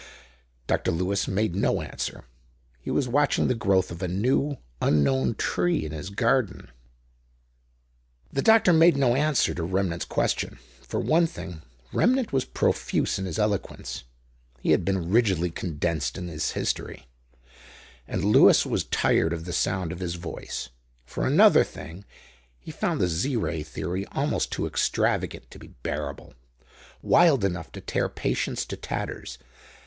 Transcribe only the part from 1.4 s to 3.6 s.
no answer. He was watching the